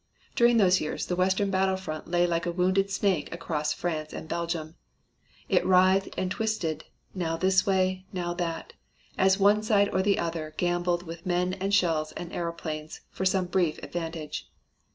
[0.33, 4.27] During those years the western battle front lay like a wounded snake across France and
[4.27, 4.73] Belgium.
[5.47, 8.73] It writhed and twisted, now this way, now that,
[9.15, 13.45] as one side or the other gambled with men and shells and airplanes for some
[13.45, 14.49] brief advantage.